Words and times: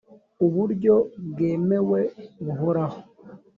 uburyo 0.45 0.95
bwemewe 1.29 2.01
buhoraho. 2.45 2.99